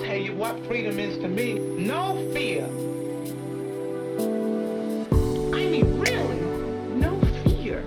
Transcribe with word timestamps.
Tell 0.00 0.16
you 0.16 0.34
what 0.34 0.64
freedom 0.66 0.98
is 1.00 1.18
to 1.18 1.28
me. 1.28 1.54
No 1.54 2.14
fear. 2.32 2.64
I 5.52 5.66
mean, 5.66 6.00
really, 6.00 6.38
no 6.94 7.18
fear. 7.42 7.82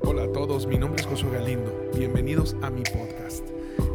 Hola 0.00 0.24
a 0.24 0.32
todos, 0.32 0.66
mi 0.66 0.76
nombre 0.76 1.00
es 1.00 1.06
Josué 1.06 1.30
Galindo. 1.32 1.72
Bienvenidos 1.96 2.56
a 2.62 2.68
mi 2.68 2.82
podcast. 2.82 3.44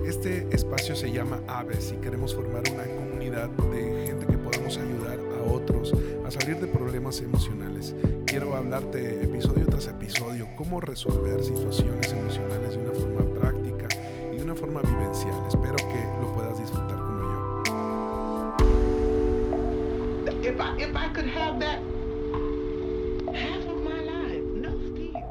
Este 0.07 0.47
espacio 0.51 0.95
se 0.95 1.11
llama 1.11 1.39
Aves 1.47 1.93
y 1.95 2.01
queremos 2.01 2.33
formar 2.33 2.63
una 2.73 2.83
comunidad 2.83 3.49
de 3.49 4.07
gente 4.07 4.25
que 4.25 4.37
podamos 4.37 4.77
ayudar 4.77 5.19
a 5.39 5.51
otros 5.51 5.93
a 6.25 6.31
salir 6.31 6.57
de 6.57 6.65
problemas 6.65 7.21
emocionales. 7.21 7.93
Quiero 8.25 8.55
hablarte 8.55 9.23
episodio 9.23 9.67
tras 9.67 9.87
episodio 9.87 10.47
cómo 10.55 10.81
resolver 10.81 11.43
situaciones 11.43 12.11
emocionales 12.11 12.71
de 12.71 12.77
una 12.79 12.93
forma 12.93 13.39
práctica 13.39 13.87
y 14.33 14.37
de 14.37 14.43
una 14.43 14.55
forma 14.55 14.81
vivencial. 14.81 15.35
Espero 15.47 15.75
que 15.75 16.03
lo 16.21 16.33
puedas 16.33 16.59
disfrutar 16.59 16.97
como 16.97 17.21
yo. 17.21 17.63
If 20.41 20.59
I 20.59 20.81
if 20.81 20.95
I 20.95 21.13
could 21.13 21.27
have 21.27 21.59
that 21.59 21.79
half 23.31 23.65
of 23.67 23.83
my 23.83 24.01
life, 24.01 24.43
no 24.55 24.71
fear. 24.95 25.23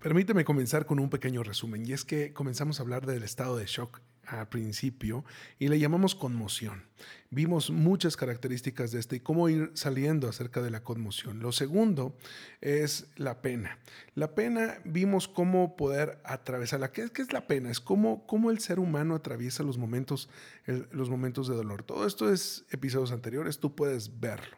Permíteme 0.00 0.44
comenzar 0.44 0.86
con 0.86 1.00
un 1.00 1.10
pequeño 1.10 1.42
resumen, 1.42 1.84
y 1.84 1.92
es 1.92 2.04
que 2.04 2.32
comenzamos 2.32 2.78
a 2.78 2.84
hablar 2.84 3.06
del 3.06 3.24
estado 3.24 3.56
de 3.56 3.66
shock 3.66 4.00
al 4.28 4.48
principio 4.48 5.24
y 5.58 5.68
le 5.68 5.78
llamamos 5.78 6.14
conmoción. 6.14 6.84
Vimos 7.30 7.70
muchas 7.70 8.16
características 8.16 8.90
de 8.90 9.00
este 9.00 9.16
y 9.16 9.20
cómo 9.20 9.48
ir 9.48 9.70
saliendo 9.74 10.28
acerca 10.28 10.62
de 10.62 10.70
la 10.70 10.82
conmoción. 10.82 11.40
Lo 11.40 11.52
segundo 11.52 12.16
es 12.60 13.06
la 13.16 13.42
pena. 13.42 13.78
La 14.14 14.34
pena 14.34 14.78
vimos 14.84 15.28
cómo 15.28 15.76
poder 15.76 16.20
atravesarla. 16.24 16.90
¿Qué, 16.90 17.10
qué 17.10 17.22
es 17.22 17.32
la 17.32 17.46
pena? 17.46 17.70
Es 17.70 17.80
cómo, 17.80 18.26
cómo 18.26 18.50
el 18.50 18.58
ser 18.60 18.78
humano 18.78 19.14
atraviesa 19.14 19.62
los 19.62 19.78
momentos, 19.78 20.28
los 20.66 21.10
momentos 21.10 21.48
de 21.48 21.54
dolor. 21.54 21.82
Todo 21.82 22.06
esto 22.06 22.32
es 22.32 22.64
episodios 22.70 23.12
anteriores, 23.12 23.58
tú 23.58 23.74
puedes 23.74 24.20
verlo. 24.20 24.56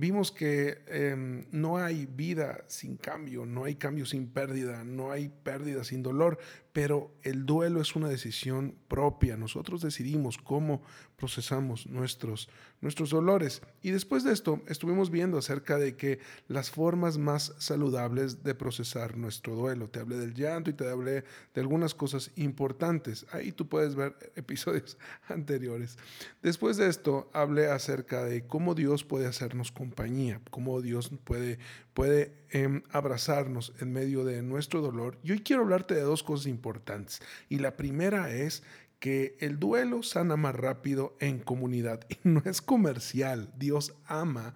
Vimos 0.00 0.30
que 0.30 0.80
em, 0.86 1.46
no 1.50 1.76
hay 1.76 2.06
vida 2.06 2.64
sin 2.68 2.96
cambio, 2.96 3.44
no 3.44 3.64
hay 3.64 3.74
cambio 3.74 4.06
sin 4.06 4.28
pérdida, 4.28 4.84
no 4.84 5.10
hay 5.10 5.28
pérdida 5.28 5.82
sin 5.82 6.04
dolor, 6.04 6.38
pero 6.72 7.10
el 7.24 7.44
duelo 7.44 7.80
es 7.80 7.96
una 7.96 8.08
decisión 8.08 8.76
propia. 8.86 9.36
Nosotros 9.36 9.82
decidimos 9.82 10.38
cómo 10.38 10.82
procesamos 11.16 11.88
nuestros, 11.88 12.48
nuestros 12.80 13.10
dolores. 13.10 13.60
Y 13.82 13.90
después 13.90 14.22
de 14.22 14.32
esto 14.32 14.62
estuvimos 14.68 15.10
viendo 15.10 15.36
acerca 15.36 15.76
de 15.78 15.96
que 15.96 16.20
las 16.46 16.70
formas 16.70 17.18
más 17.18 17.52
saludables 17.58 18.44
de 18.44 18.54
procesar 18.54 19.16
nuestro 19.16 19.56
duelo. 19.56 19.90
Te 19.90 19.98
hablé 19.98 20.16
del 20.18 20.34
llanto 20.34 20.70
y 20.70 20.74
te 20.74 20.88
hablé 20.88 21.24
de 21.54 21.60
algunas 21.60 21.96
cosas 21.96 22.30
importantes. 22.36 23.26
Ahí 23.32 23.50
tú 23.50 23.68
puedes 23.68 23.96
ver 23.96 24.14
episodios 24.36 24.96
anteriores. 25.28 25.98
Después 26.40 26.76
de 26.76 26.86
esto 26.86 27.28
hablé 27.32 27.66
acerca 27.66 28.22
de 28.22 28.46
cómo 28.46 28.76
Dios 28.76 29.02
puede 29.02 29.26
hacernos 29.26 29.72
compañía, 29.88 30.40
cómo 30.50 30.82
Dios 30.82 31.10
puede, 31.24 31.58
puede 31.94 32.34
em, 32.50 32.82
abrazarnos 32.90 33.72
en 33.80 33.92
medio 33.92 34.24
de 34.24 34.42
nuestro 34.42 34.82
dolor. 34.82 35.18
Y 35.22 35.32
hoy 35.32 35.40
quiero 35.40 35.62
hablarte 35.62 35.94
de 35.94 36.02
dos 36.02 36.22
cosas 36.22 36.46
importantes. 36.46 37.20
Y 37.48 37.58
la 37.58 37.76
primera 37.76 38.30
es 38.30 38.62
que 38.98 39.36
el 39.40 39.58
duelo 39.58 40.02
sana 40.02 40.36
más 40.36 40.54
rápido 40.54 41.16
en 41.20 41.38
comunidad 41.38 42.06
y 42.10 42.16
no 42.24 42.42
es 42.44 42.60
comercial. 42.60 43.50
Dios 43.56 43.94
ama, 44.06 44.54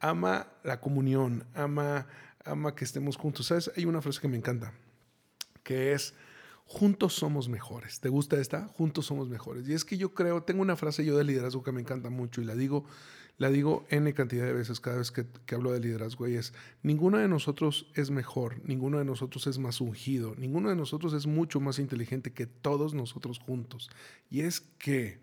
ama 0.00 0.48
la 0.64 0.80
comunión, 0.80 1.44
ama, 1.54 2.08
ama 2.44 2.74
que 2.74 2.84
estemos 2.84 3.16
juntos. 3.16 3.46
¿Sabes? 3.46 3.70
Hay 3.76 3.84
una 3.84 4.02
frase 4.02 4.20
que 4.20 4.28
me 4.28 4.36
encanta, 4.36 4.72
que 5.62 5.92
es 5.92 6.14
juntos 6.64 7.14
somos 7.14 7.48
mejores. 7.48 8.00
¿Te 8.00 8.08
gusta 8.08 8.40
esta? 8.40 8.66
Juntos 8.66 9.06
somos 9.06 9.28
mejores. 9.28 9.68
Y 9.68 9.74
es 9.74 9.84
que 9.84 9.96
yo 9.96 10.12
creo, 10.12 10.42
tengo 10.42 10.62
una 10.62 10.74
frase 10.74 11.04
yo 11.04 11.16
de 11.16 11.24
liderazgo 11.24 11.62
que 11.62 11.70
me 11.70 11.82
encanta 11.82 12.10
mucho 12.10 12.40
y 12.40 12.44
la 12.44 12.56
digo, 12.56 12.84
la 13.38 13.50
digo 13.50 13.84
N 13.90 14.12
cantidad 14.14 14.44
de 14.44 14.52
veces 14.52 14.80
cada 14.80 14.98
vez 14.98 15.10
que, 15.10 15.26
hablo 15.54 15.72
de 15.72 15.80
liderazgo 15.80 16.28
y 16.28 16.36
es, 16.36 16.52
ninguno 16.82 17.18
de 17.18 17.28
nosotros 17.28 17.90
es 17.94 18.10
mejor, 18.10 18.60
ninguno 18.64 18.98
de 18.98 19.04
nosotros 19.04 19.46
es 19.46 19.58
más 19.58 19.80
ungido, 19.80 20.34
ninguno 20.36 20.68
de 20.68 20.76
nosotros 20.76 21.12
es 21.12 21.26
mucho 21.26 21.60
más 21.60 21.78
inteligente 21.78 22.32
que 22.32 22.46
todos 22.46 22.94
nosotros 22.94 23.38
juntos. 23.38 23.90
Y 24.30 24.42
es 24.42 24.60
que 24.60 25.20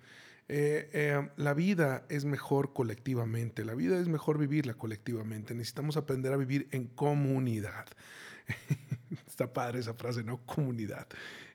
eh, 0.52 0.90
eh, 0.94 1.30
la 1.38 1.53
vida 1.53 2.06
es 2.09 2.25
mejor 2.25 2.74
colectivamente, 2.74 3.64
la 3.64 3.75
vida 3.75 4.00
es 4.00 4.08
mejor 4.08 4.38
vivirla 4.40 4.74
colectivamente. 4.74 5.53
Necesitamos 5.53 5.96
aprender 5.96 6.34
a 6.34 6.38
vivir 6.38 6.68
en 6.72 6.88
comunidad. 6.88 7.86
Está 9.28 9.53
padre 9.53 9.80
esa 9.80 9.94
frase, 9.94 10.24
¿no? 10.24 10.44
Comunidad. 10.46 11.08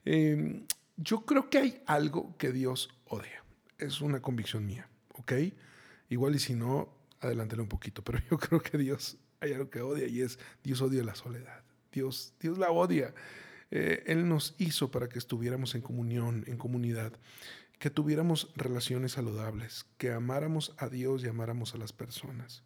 Eh, 0.05 0.65
yo 0.97 1.27
creo 1.27 1.51
que 1.51 1.59
hay 1.59 1.83
algo 1.87 2.37
que 2.39 2.53
Dios 2.53 2.89
odia. 3.07 3.45
Es 3.79 4.01
una 4.01 4.23
convicción 4.23 4.65
mía, 4.65 4.89
¿ok? 5.15 5.33
Igual 6.09 6.35
y 6.37 6.39
si 6.39 6.55
no, 6.55 6.89
adelántale 7.21 7.63
un 7.63 7.69
poquito, 7.69 8.03
pero 8.03 8.19
yo 8.31 8.39
creo 8.39 8.63
que 8.63 8.79
Dios 8.79 9.17
hay 9.41 9.53
algo 9.53 9.71
que 9.71 9.81
odia 9.81 10.07
y 10.07 10.23
es 10.23 10.39
Dios 10.63 10.81
odia 10.81 11.03
la 11.05 11.15
soledad. 11.15 11.63
Dios, 11.93 12.35
Dios 12.41 12.59
la 12.59 12.71
odia. 12.71 13.15
Eh, 13.71 14.03
él 14.07 14.29
nos 14.29 14.55
hizo 14.59 14.91
para 14.91 15.09
que 15.09 15.19
estuviéramos 15.19 15.75
en 15.75 15.83
comunión, 15.83 16.45
en 16.47 16.57
comunidad, 16.57 17.13
que 17.79 17.91
tuviéramos 17.91 18.53
relaciones 18.57 19.13
saludables, 19.13 19.87
que 19.99 20.13
amáramos 20.13 20.75
a 20.79 20.89
Dios 20.89 21.25
y 21.25 21.29
amáramos 21.29 21.75
a 21.75 21.79
las 21.79 21.93
personas. 21.93 22.63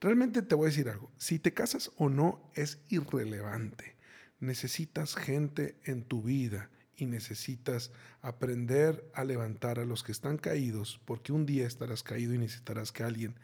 Realmente 0.00 0.42
te 0.42 0.54
voy 0.54 0.66
a 0.66 0.70
decir 0.70 0.88
algo, 0.88 1.10
si 1.16 1.38
te 1.38 1.54
casas 1.54 1.90
o 1.96 2.08
no 2.08 2.50
es 2.54 2.82
irrelevante. 2.88 3.96
Necesitas 4.40 5.16
gente 5.16 5.76
en 5.84 6.04
tu 6.04 6.22
vida 6.22 6.70
y 6.98 7.06
necesitas 7.06 7.90
aprender 8.20 9.10
a 9.14 9.24
levantar 9.24 9.78
a 9.78 9.84
los 9.86 10.02
que 10.02 10.12
están 10.12 10.36
caídos, 10.36 11.00
porque 11.06 11.32
un 11.32 11.46
día 11.46 11.66
estarás 11.66 12.02
caído 12.02 12.34
y 12.34 12.38
necesitarás 12.38 12.92
que 12.92 13.04
alguien 13.04 13.34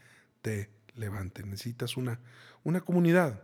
te 0.42 0.68
levante. 0.94 1.42
Necesitas 1.44 1.96
una, 1.96 2.20
una 2.64 2.80
comunidad. 2.82 3.40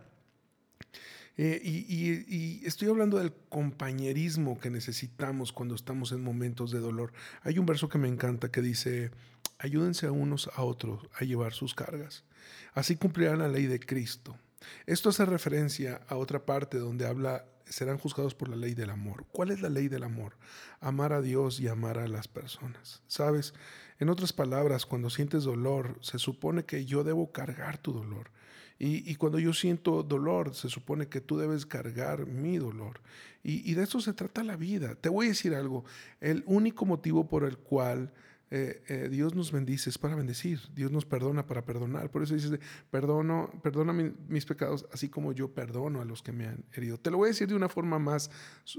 Eh, 1.37 1.59
y, 1.63 1.85
y- 1.87 2.25
y 2.27 2.65
estoy 2.67 2.89
hablando 2.89 3.17
del 3.17 3.33
compañerismo 3.49 4.59
que 4.59 4.69
necesitamos 4.69 5.51
cuando 5.53 5.75
estamos 5.75 6.11
en 6.11 6.21
momentos 6.23 6.71
de 6.71 6.79
dolor. 6.79 7.13
Hay 7.43 7.57
un 7.57 7.65
verso 7.65 7.89
que 7.89 7.97
me 7.97 8.09
encanta 8.09 8.51
que 8.51 8.61
dice, 8.61 9.11
ayúdense 9.57 10.07
a 10.07 10.11
unos 10.11 10.49
a 10.53 10.63
otros 10.63 11.07
a 11.17 11.23
llevar 11.23 11.53
sus 11.53 11.73
cargas. 11.73 12.25
Así 12.73 12.95
cumplirán 12.97 13.39
la 13.39 13.47
ley 13.47 13.65
de 13.65 13.79
Cristo. 13.79 14.37
Esto 14.85 15.09
hace 15.09 15.25
referencia 15.25 16.01
a 16.07 16.17
otra 16.17 16.45
parte 16.45 16.77
donde 16.77 17.07
habla, 17.07 17.45
serán 17.71 17.97
juzgados 17.97 18.35
por 18.35 18.49
la 18.49 18.55
ley 18.55 18.73
del 18.73 18.89
amor. 18.89 19.25
¿Cuál 19.31 19.51
es 19.51 19.61
la 19.61 19.69
ley 19.69 19.87
del 19.87 20.03
amor? 20.03 20.33
Amar 20.79 21.13
a 21.13 21.21
Dios 21.21 21.59
y 21.59 21.67
amar 21.67 21.97
a 21.97 22.07
las 22.07 22.27
personas. 22.27 23.01
¿Sabes? 23.07 23.53
En 23.99 24.09
otras 24.09 24.33
palabras, 24.33 24.85
cuando 24.85 25.09
sientes 25.09 25.43
dolor, 25.43 25.97
se 26.01 26.19
supone 26.19 26.65
que 26.65 26.85
yo 26.85 27.03
debo 27.03 27.31
cargar 27.31 27.77
tu 27.77 27.93
dolor. 27.93 28.31
Y, 28.77 29.09
y 29.09 29.15
cuando 29.15 29.39
yo 29.39 29.53
siento 29.53 30.03
dolor, 30.03 30.55
se 30.55 30.67
supone 30.67 31.07
que 31.07 31.21
tú 31.21 31.37
debes 31.37 31.65
cargar 31.65 32.25
mi 32.25 32.57
dolor. 32.57 32.99
Y, 33.43 33.69
y 33.69 33.75
de 33.75 33.83
eso 33.83 34.01
se 34.01 34.13
trata 34.13 34.43
la 34.43 34.57
vida. 34.57 34.95
Te 34.95 35.09
voy 35.09 35.27
a 35.27 35.29
decir 35.29 35.55
algo. 35.55 35.85
El 36.19 36.43
único 36.47 36.85
motivo 36.85 37.27
por 37.27 37.43
el 37.43 37.57
cual 37.57 38.11
eh, 38.51 38.83
eh, 38.89 39.07
Dios 39.09 39.33
nos 39.33 39.51
bendice 39.51 39.89
es 39.89 39.97
para 39.97 40.13
bendecir. 40.15 40.59
Dios 40.75 40.91
nos 40.91 41.05
perdona 41.05 41.45
para 41.45 41.63
perdonar. 41.63 42.11
Por 42.11 42.21
eso 42.21 42.33
dices, 42.35 42.59
perdono, 42.89 43.49
perdona 43.63 43.93
mi- 43.93 44.13
mis 44.27 44.45
pecados, 44.45 44.85
así 44.91 45.07
como 45.09 45.31
yo 45.31 45.53
perdono 45.53 46.01
a 46.01 46.05
los 46.05 46.21
que 46.21 46.33
me 46.33 46.47
han 46.47 46.65
herido. 46.73 46.97
Te 46.97 47.09
lo 47.11 47.17
voy 47.17 47.27
a 47.27 47.31
decir 47.31 47.47
de 47.47 47.55
una 47.55 47.69
forma 47.69 47.97
más, 47.97 48.29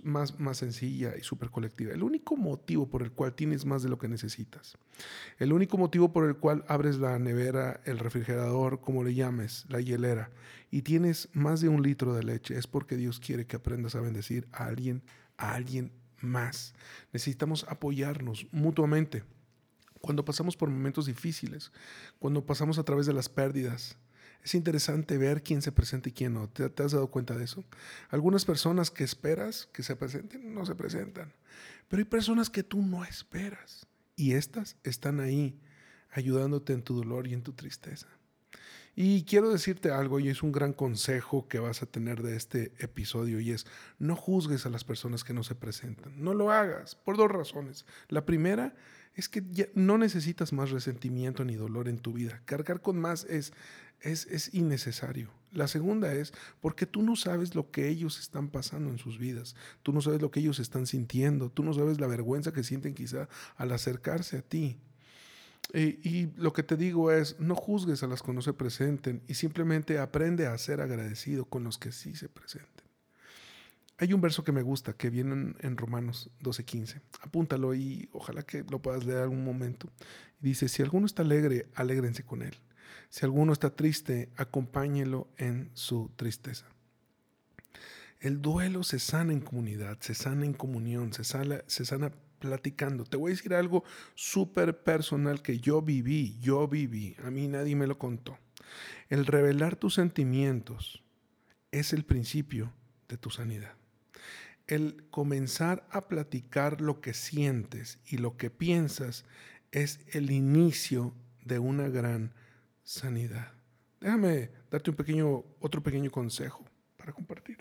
más, 0.04 0.38
más 0.38 0.58
sencilla 0.58 1.16
y 1.16 1.22
súper 1.22 1.50
colectiva. 1.50 1.92
El 1.92 2.02
único 2.02 2.36
motivo 2.36 2.88
por 2.88 3.02
el 3.02 3.12
cual 3.12 3.34
tienes 3.34 3.64
más 3.64 3.82
de 3.82 3.88
lo 3.88 3.98
que 3.98 4.08
necesitas. 4.08 4.76
El 5.38 5.52
único 5.54 5.78
motivo 5.78 6.12
por 6.12 6.28
el 6.28 6.36
cual 6.36 6.64
abres 6.68 6.98
la 6.98 7.18
nevera, 7.18 7.80
el 7.86 7.98
refrigerador, 7.98 8.80
como 8.82 9.02
le 9.02 9.14
llames, 9.14 9.64
la 9.70 9.80
hielera, 9.80 10.30
y 10.70 10.82
tienes 10.82 11.30
más 11.32 11.62
de 11.62 11.68
un 11.70 11.82
litro 11.82 12.14
de 12.14 12.22
leche, 12.22 12.56
es 12.58 12.66
porque 12.66 12.96
Dios 12.96 13.20
quiere 13.20 13.46
que 13.46 13.56
aprendas 13.56 13.94
a 13.94 14.00
bendecir 14.00 14.46
a 14.52 14.66
alguien, 14.66 15.02
a 15.38 15.54
alguien 15.54 15.92
más. 16.20 16.74
Necesitamos 17.12 17.64
apoyarnos 17.68 18.46
mutuamente. 18.52 19.24
Cuando 20.02 20.24
pasamos 20.24 20.56
por 20.56 20.68
momentos 20.68 21.06
difíciles, 21.06 21.72
cuando 22.18 22.44
pasamos 22.44 22.76
a 22.78 22.82
través 22.82 23.06
de 23.06 23.12
las 23.12 23.28
pérdidas, 23.28 23.96
es 24.42 24.56
interesante 24.56 25.16
ver 25.16 25.44
quién 25.44 25.62
se 25.62 25.70
presenta 25.70 26.08
y 26.08 26.12
quién 26.12 26.34
no. 26.34 26.48
¿Te, 26.48 26.64
has 26.64 26.92
dado 26.92 27.06
cuenta 27.06 27.36
de 27.36 27.44
eso? 27.44 27.64
Algunas 28.10 28.44
personas 28.44 28.90
que 28.90 29.04
esperas 29.04 29.68
que 29.72 29.84
se 29.84 29.94
presenten 29.94 30.52
no 30.52 30.66
se 30.66 30.74
presentan, 30.74 31.32
pero 31.88 32.00
hay 32.00 32.04
personas 32.04 32.50
que 32.50 32.64
tú 32.64 32.82
no 32.82 33.04
esperas 33.04 33.86
y 34.16 34.32
estas 34.32 34.76
están 34.82 35.20
ahí 35.20 35.60
ayudándote 36.10 36.72
en 36.72 36.82
tu 36.82 36.96
dolor 36.96 37.28
y 37.28 37.34
en 37.34 37.42
tu 37.42 37.52
tristeza. 37.52 38.08
Y 38.94 39.22
quiero 39.22 39.50
decirte 39.50 39.90
algo, 39.90 40.20
y 40.20 40.28
es 40.28 40.42
un 40.42 40.52
gran 40.52 40.74
consejo 40.74 41.48
que 41.48 41.58
vas 41.58 41.80
a 41.82 41.86
tener 41.86 42.22
de 42.22 42.36
este 42.36 42.74
episodio, 42.78 43.40
y 43.40 43.50
es, 43.52 43.66
no 43.98 44.16
juzgues 44.16 44.66
a 44.66 44.70
las 44.70 44.84
personas 44.84 45.24
que 45.24 45.32
no 45.32 45.44
se 45.44 45.54
presentan. 45.54 46.22
No 46.22 46.34
lo 46.34 46.50
hagas, 46.52 46.94
por 46.94 47.16
dos 47.16 47.30
razones. 47.30 47.86
La 48.08 48.26
primera 48.26 48.74
es 49.14 49.28
que 49.28 49.42
ya 49.50 49.66
no 49.74 49.98
necesitas 49.98 50.52
más 50.52 50.70
resentimiento 50.70 51.44
ni 51.44 51.54
dolor 51.54 51.88
en 51.88 51.98
tu 51.98 52.12
vida. 52.12 52.40
Cargar 52.44 52.80
con 52.80 52.98
más 52.98 53.24
es, 53.24 53.52
es, 54.00 54.26
es, 54.26 54.54
innecesario. 54.54 55.30
La 55.52 55.68
segunda 55.68 56.12
es 56.14 56.32
porque 56.60 56.86
tú 56.86 57.02
no 57.02 57.14
sabes 57.14 57.54
lo 57.54 57.70
que 57.70 57.88
ellos 57.88 58.18
están 58.18 58.48
pasando 58.48 58.90
en 58.90 58.98
sus 58.98 59.18
vidas. 59.18 59.54
Tú 59.82 59.92
no 59.92 60.00
sabes 60.00 60.22
lo 60.22 60.30
que 60.30 60.40
ellos 60.40 60.58
están 60.58 60.86
sintiendo. 60.86 61.50
Tú 61.50 61.62
no 61.62 61.74
sabes 61.74 62.00
la 62.00 62.06
vergüenza 62.06 62.52
que 62.52 62.64
sienten 62.64 62.94
quizá 62.94 63.28
al 63.56 63.72
acercarse 63.72 64.38
a 64.38 64.42
ti. 64.42 64.78
Y, 65.74 66.00
y, 66.08 66.32
lo 66.36 66.52
que 66.52 66.62
te 66.62 66.76
digo 66.76 67.12
es, 67.12 67.38
no 67.38 67.54
juzgues 67.54 68.02
a 68.02 68.06
las 68.06 68.22
que 68.22 68.32
no 68.32 68.42
se 68.42 68.52
presenten 68.52 69.22
y 69.28 69.34
simplemente 69.34 69.98
aprende 69.98 70.46
a 70.46 70.58
ser 70.58 70.80
agradecido 70.80 71.44
con 71.44 71.64
los 71.64 71.78
que 71.78 71.92
sí 71.92 72.14
se 72.14 72.28
presenten. 72.28 72.81
Hay 73.98 74.12
un 74.12 74.20
verso 74.20 74.42
que 74.42 74.52
me 74.52 74.62
gusta 74.62 74.94
que 74.94 75.10
viene 75.10 75.54
en, 75.60 75.76
Romanos 75.76 76.30
12:15. 76.40 77.00
Apúntalo 77.20 77.74
y 77.74 78.08
ojalá 78.12 78.42
que 78.42 78.64
lo 78.64 78.80
puedas 78.80 79.04
leer 79.04 79.18
algún 79.18 79.44
momento. 79.44 79.88
Dice, 80.40 80.68
si 80.68 80.82
alguno 80.82 81.06
está 81.06 81.22
alegre, 81.22 81.66
alégrense 81.74 82.24
con 82.24 82.42
él. 82.42 82.54
Si 83.10 83.24
alguno 83.24 83.52
está 83.52 83.70
triste, 83.70 84.30
acompáñelo 84.36 85.28
en 85.36 85.70
su 85.74 86.10
tristeza. 86.16 86.66
El 88.20 88.40
duelo 88.40 88.82
se 88.84 88.98
sana 88.98 89.32
en 89.32 89.40
comunidad, 89.40 89.98
se 90.00 90.14
sana 90.14 90.46
en 90.46 90.52
comunión, 90.52 91.12
se 91.12 91.24
sana, 91.24 91.62
se 91.66 91.84
sana 91.84 92.12
platicando. 92.38 93.04
Te 93.04 93.16
voy 93.16 93.32
a 93.32 93.34
decir 93.34 93.54
algo 93.54 93.84
súper 94.14 94.82
personal 94.82 95.42
que 95.42 95.58
yo 95.58 95.82
viví, 95.82 96.38
yo 96.40 96.66
viví, 96.66 97.16
a 97.24 97.30
mí 97.30 97.48
nadie 97.48 97.76
me 97.76 97.86
lo 97.86 97.98
contó. 97.98 98.38
El 99.08 99.26
revelar 99.26 99.76
tus 99.76 99.94
sentimientos 99.94 101.02
es 101.70 101.92
el 101.92 102.04
principio 102.04 102.72
de 103.08 103.16
tu 103.16 103.30
sanidad. 103.30 103.74
El 104.72 105.04
comenzar 105.10 105.86
a 105.90 106.08
platicar 106.08 106.80
lo 106.80 107.02
que 107.02 107.12
sientes 107.12 107.98
y 108.06 108.16
lo 108.16 108.38
que 108.38 108.48
piensas 108.48 109.26
es 109.70 110.00
el 110.12 110.30
inicio 110.30 111.12
de 111.44 111.58
una 111.58 111.90
gran 111.90 112.32
sanidad. 112.82 113.52
Déjame 114.00 114.50
darte 114.70 114.88
un 114.88 114.96
pequeño, 114.96 115.44
otro 115.60 115.82
pequeño 115.82 116.10
consejo 116.10 116.64
para 116.96 117.12
compartir. 117.12 117.58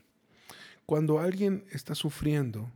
Cuando 0.85 1.19
alguien 1.19 1.65
está 1.71 1.95
sufriendo, 1.95 2.71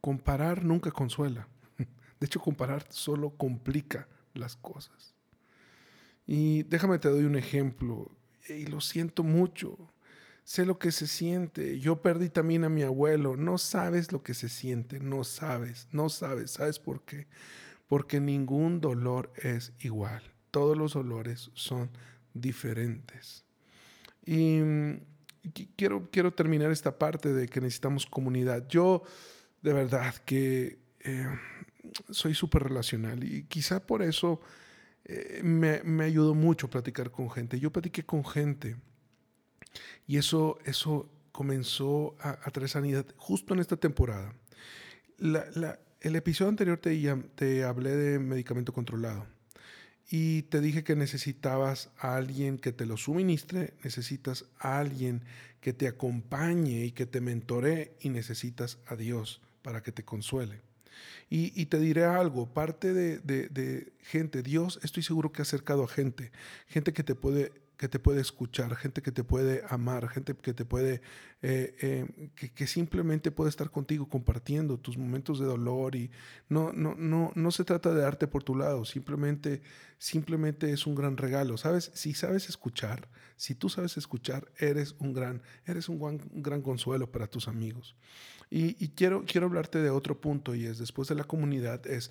comparar 0.00 0.64
nunca 0.64 0.90
consuela. 0.90 1.46
De 2.18 2.26
hecho, 2.26 2.40
comparar 2.40 2.84
solo 2.90 3.30
complica 3.36 4.08
las 4.34 4.56
cosas. 4.56 5.14
Y 6.26 6.64
déjame 6.64 6.98
te 6.98 7.08
doy 7.08 7.22
un 7.22 7.36
ejemplo, 7.36 8.10
y 8.48 8.66
lo 8.66 8.80
siento 8.80 9.22
mucho. 9.22 9.78
Sé 10.44 10.66
lo 10.66 10.78
que 10.78 10.92
se 10.92 11.06
siente. 11.06 11.78
Yo 11.78 12.02
perdí 12.02 12.28
también 12.28 12.64
a 12.64 12.68
mi 12.68 12.82
abuelo. 12.82 13.36
No 13.36 13.58
sabes 13.58 14.12
lo 14.12 14.22
que 14.22 14.34
se 14.34 14.48
siente. 14.48 15.00
No 15.00 15.24
sabes. 15.24 15.88
No 15.92 16.08
sabes. 16.08 16.52
¿Sabes 16.52 16.78
por 16.78 17.04
qué? 17.04 17.26
Porque 17.86 18.20
ningún 18.20 18.80
dolor 18.80 19.32
es 19.36 19.72
igual. 19.80 20.22
Todos 20.50 20.76
los 20.76 20.94
dolores 20.94 21.50
son 21.54 21.90
diferentes. 22.34 23.44
Y 24.24 24.60
quiero, 25.76 26.08
quiero 26.10 26.32
terminar 26.32 26.70
esta 26.70 26.98
parte 26.98 27.32
de 27.32 27.48
que 27.48 27.60
necesitamos 27.60 28.06
comunidad. 28.06 28.66
Yo 28.68 29.02
de 29.62 29.72
verdad 29.72 30.14
que 30.24 30.78
eh, 31.00 31.26
soy 32.10 32.34
súper 32.34 32.64
relacional 32.64 33.24
y 33.24 33.44
quizá 33.44 33.84
por 33.84 34.02
eso 34.02 34.40
eh, 35.04 35.40
me, 35.42 35.82
me, 35.82 36.04
ayudó 36.04 36.34
mucho 36.34 36.68
platicar 36.68 37.10
con 37.10 37.30
gente. 37.30 37.58
Yo 37.58 37.72
platiqué 37.72 38.04
con 38.04 38.24
gente 38.24 38.76
y 40.06 40.16
eso, 40.16 40.58
eso 40.64 41.08
comenzó 41.32 42.16
a, 42.20 42.38
a 42.42 42.50
traer 42.50 42.68
sanidad 42.68 43.06
justo 43.16 43.54
en 43.54 43.60
esta 43.60 43.76
temporada. 43.76 44.34
El 45.18 46.16
episodio 46.16 46.48
anterior 46.48 46.78
te, 46.78 47.14
te 47.34 47.64
hablé 47.64 47.94
de 47.94 48.18
medicamento 48.18 48.72
controlado 48.72 49.26
y 50.10 50.42
te 50.42 50.60
dije 50.60 50.82
que 50.82 50.96
necesitabas 50.96 51.90
a 51.98 52.16
alguien 52.16 52.58
que 52.58 52.72
te 52.72 52.84
lo 52.84 52.96
suministre, 52.96 53.74
necesitas 53.84 54.44
a 54.58 54.80
alguien 54.80 55.22
que 55.60 55.72
te 55.72 55.86
acompañe 55.86 56.84
y 56.84 56.90
que 56.90 57.06
te 57.06 57.20
mentore 57.20 57.92
y 58.00 58.08
necesitas 58.08 58.78
a 58.86 58.96
Dios 58.96 59.40
para 59.62 59.82
que 59.82 59.92
te 59.92 60.04
consuele. 60.04 60.60
Y, 61.32 61.66
te 61.66 61.78
diré 61.78 62.04
algo, 62.04 62.52
parte 62.52 62.92
de, 62.92 63.18
de, 63.20 63.92
gente, 64.00 64.42
Dios 64.42 64.80
estoy 64.82 65.04
seguro 65.04 65.30
que 65.30 65.42
ha 65.42 65.44
acercado 65.44 65.84
a 65.84 65.88
gente, 65.88 66.32
gente 66.66 66.92
que 66.92 67.04
te 67.04 67.14
puede 67.14 67.52
que 67.80 67.88
te 67.88 67.98
puede 67.98 68.20
escuchar, 68.20 68.76
gente 68.76 69.00
que 69.00 69.10
te 69.10 69.24
puede 69.24 69.62
amar, 69.70 70.06
gente 70.10 70.36
que 70.36 70.52
te 70.52 70.66
puede, 70.66 71.00
eh, 71.40 71.74
eh, 71.80 72.30
que, 72.34 72.52
que, 72.52 72.66
simplemente 72.66 73.30
puede 73.30 73.48
estar 73.48 73.70
contigo 73.70 74.06
compartiendo 74.06 74.76
tus 74.76 74.98
momentos 74.98 75.38
de 75.38 75.46
dolor 75.46 75.96
y 75.96 76.10
no, 76.50 76.74
no, 76.74 76.94
no, 76.94 77.32
no 77.34 77.50
se 77.50 77.64
trata 77.64 77.94
de 77.94 78.02
darte 78.02 78.26
por 78.26 78.44
tu 78.44 78.54
lado, 78.54 78.84
simplemente, 78.84 79.62
simplemente 79.96 80.70
es 80.70 80.86
un 80.86 80.94
gran 80.94 81.16
regalo, 81.16 81.56
¿sabes? 81.56 81.90
Si 81.94 82.12
sabes 82.12 82.50
escuchar, 82.50 83.08
si 83.36 83.54
tú 83.54 83.70
sabes 83.70 83.96
escuchar, 83.96 84.52
eres 84.58 84.94
un 84.98 85.14
gran, 85.14 85.40
eres 85.64 85.88
un 85.88 85.98
gran, 85.98 86.20
un 86.34 86.42
gran 86.42 86.60
consuelo 86.60 87.10
para 87.10 87.28
tus 87.28 87.48
amigos. 87.48 87.96
Y, 88.50 88.76
y 88.84 88.88
quiero, 88.88 89.24
quiero 89.24 89.46
hablarte 89.46 89.78
de 89.78 89.88
otro 89.88 90.20
punto 90.20 90.54
y 90.54 90.66
es, 90.66 90.76
después 90.76 91.08
de 91.08 91.14
la 91.14 91.24
comunidad, 91.24 91.86
es 91.86 92.10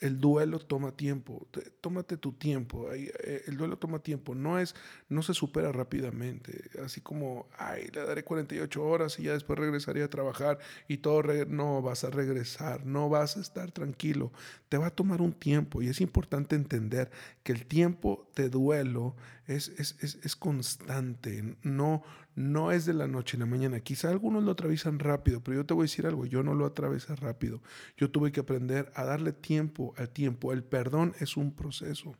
el 0.00 0.20
duelo 0.20 0.58
toma 0.58 0.92
tiempo, 0.92 1.46
tómate 1.80 2.16
tu 2.16 2.32
tiempo, 2.32 2.92
eh, 2.92 3.42
el 3.46 3.56
duelo 3.56 3.78
toma 3.78 3.98
tiempo, 3.98 4.34
no 4.34 4.58
es, 4.58 4.74
no 5.08 5.22
se 5.22 5.34
supera 5.34 5.72
rápidamente, 5.72 6.70
así 6.84 7.00
como, 7.00 7.48
ay, 7.58 7.88
le 7.92 8.04
daré 8.04 8.24
48 8.24 8.84
horas 8.84 9.18
y 9.18 9.24
ya 9.24 9.32
después 9.32 9.58
regresaré 9.58 10.02
a 10.02 10.10
trabajar 10.10 10.58
y 10.86 10.98
todo, 10.98 11.22
no, 11.46 11.82
vas 11.82 12.04
a 12.04 12.10
regresar, 12.10 12.86
no 12.86 13.08
vas 13.08 13.36
a 13.36 13.40
estar 13.40 13.72
tranquilo, 13.72 14.32
te 14.68 14.78
va 14.78 14.86
a 14.86 14.94
tomar 14.94 15.20
un 15.20 15.32
tiempo 15.32 15.82
y 15.82 15.88
es 15.88 16.00
importante 16.00 16.54
entender 16.54 17.10
que 17.42 17.52
el 17.52 17.66
tiempo 17.66 18.28
de 18.36 18.50
duelo 18.50 19.16
es, 19.46 19.68
es, 19.78 19.96
es, 20.00 20.18
es 20.22 20.36
constante, 20.36 21.56
no, 21.62 22.02
no 22.38 22.70
es 22.70 22.86
de 22.86 22.94
la 22.94 23.08
noche 23.08 23.36
a 23.36 23.40
la 23.40 23.46
mañana. 23.46 23.80
Quizá 23.80 24.10
algunos 24.10 24.44
lo 24.44 24.52
atraviesan 24.52 25.00
rápido, 25.00 25.42
pero 25.42 25.56
yo 25.56 25.66
te 25.66 25.74
voy 25.74 25.82
a 25.82 25.84
decir 25.86 26.06
algo, 26.06 26.24
yo 26.24 26.44
no 26.44 26.54
lo 26.54 26.66
atravesé 26.66 27.16
rápido. 27.16 27.60
Yo 27.96 28.10
tuve 28.10 28.30
que 28.30 28.40
aprender 28.40 28.92
a 28.94 29.04
darle 29.04 29.32
tiempo 29.32 29.87
al 29.96 30.10
tiempo. 30.10 30.52
El 30.52 30.64
perdón 30.64 31.14
es 31.20 31.36
un 31.36 31.54
proceso. 31.54 32.16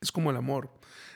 Es 0.00 0.12
como 0.12 0.30
el 0.30 0.36
amor. 0.36 0.70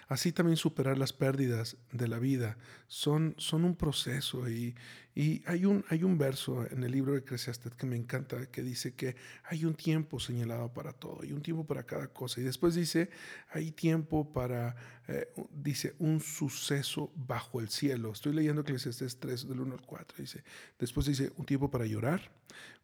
Así 0.09 0.33
también 0.33 0.57
superar 0.57 0.99
las 0.99 1.13
pérdidas 1.13 1.77
de 1.93 2.09
la 2.09 2.19
vida 2.19 2.59
son, 2.89 3.35
son 3.39 3.65
un 3.65 3.77
proceso. 3.77 4.49
Y, 4.51 4.75
y 5.15 5.43
hay, 5.47 5.65
un, 5.65 5.85
hay 5.89 6.03
un 6.03 6.19
verso 6.19 6.67
en 6.69 6.83
el 6.83 6.91
libro 6.91 7.13
de 7.13 7.21
Eclesiastes 7.21 7.75
que 7.75 7.87
me 7.87 7.97
encanta 7.97 8.51
que 8.51 8.63
dice 8.63 8.95
que 8.95 9.15
hay 9.45 9.65
un 9.65 9.75
tiempo 9.75 10.19
señalado 10.19 10.73
para 10.75 10.93
todo, 10.93 11.23
hay 11.23 11.33
un 11.33 11.43
tiempo 11.43 11.65
para 11.65 11.85
cada 11.85 12.09
cosa. 12.09 12.41
Y 12.41 12.45
después 12.45 12.75
dice, 12.75 13.09
hay 13.51 13.71
tiempo 13.71 14.33
para, 14.33 14.75
eh, 15.07 15.33
dice, 15.51 15.95
un 15.99 16.21
suceso 16.21 17.13
bajo 17.15 17.61
el 17.61 17.69
cielo. 17.69 18.13
Estoy 18.13 18.35
leyendo 18.35 18.63
Eclesiastes 18.63 19.21
3 19.21 19.49
del 19.49 19.61
1 19.61 19.75
al 19.75 19.83
4. 19.83 20.17
Dice, 20.19 20.43
después 20.79 21.07
dice, 21.07 21.33
un 21.37 21.47
tiempo 21.47 21.71
para 21.71 21.87
llorar 21.87 22.33